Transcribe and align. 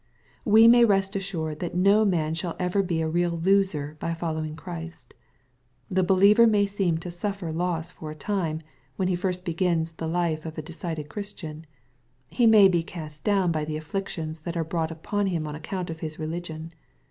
We 0.45 0.67
may 0.67 0.83
rest 0.83 1.15
assured 1.15 1.59
that 1.59 1.75
no 1.75 2.03
man 2.03 2.33
shall 2.33 2.55
ever 2.57 2.81
be 2.81 3.03
a 3.03 3.07
real 3.07 3.39
loser 3.39 3.97
by 3.99 4.15
following 4.15 4.55
Christ. 4.55 5.13
The 5.89 6.01
believer 6.01 6.47
may 6.47 6.65
seem 6.65 6.97
to 6.97 7.11
suffer 7.11 7.51
loss 7.51 7.91
for 7.91 8.09
a 8.09 8.15
time, 8.15 8.61
when 8.95 9.09
he 9.09 9.15
first 9.15 9.45
begins 9.45 9.91
the 9.91 10.07
life 10.07 10.43
of 10.43 10.57
a 10.57 10.63
decided 10.63 11.07
Christian. 11.07 11.67
He 12.29 12.47
may 12.47 12.67
be 12.67 12.79
much 12.79 12.87
cast 12.87 13.23
down 13.23 13.51
by 13.51 13.63
the 13.63 13.77
ajQiictions 13.77 14.41
that 14.41 14.57
are 14.57 14.63
brought 14.63 14.89
upon 14.89 15.27
him 15.27 15.45
on 15.45 15.53
account 15.53 15.91
of 15.91 15.99
his 15.99 16.17
religion. 16.17 16.73